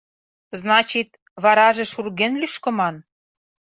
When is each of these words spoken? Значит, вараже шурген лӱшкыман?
Значит, 0.59 1.09
вараже 1.43 1.85
шурген 1.91 2.33
лӱшкыман? 2.41 2.95